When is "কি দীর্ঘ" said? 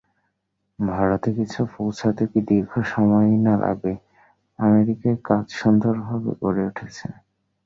2.31-2.71